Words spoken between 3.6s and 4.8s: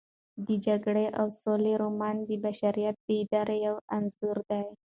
یو انځور دی.